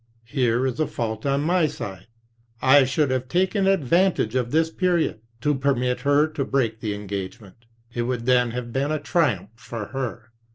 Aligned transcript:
Here 0.25 0.65
is 0.65 0.79
a 0.79 0.87
fault 0.87 1.27
on 1.27 1.41
my 1.43 1.67
side. 1.67 2.07
I 2.59 2.85
should 2.85 3.11
have 3.11 3.27
taken 3.27 3.67
advantage 3.67 4.33
of 4.33 4.49
this 4.49 4.71
period 4.71 5.19
to 5.41 5.53
permit 5.53 5.99
her 5.99 6.25
to 6.29 6.43
break 6.43 6.79
the 6.79 6.95
engagement; 6.95 7.65
it 7.93 8.01
would 8.01 8.25
then 8.25 8.49
have 8.49 8.73
been 8.73 8.91
a 8.91 8.97
triumph 8.99 9.51
for 9.53 9.89
her. 9.89 10.31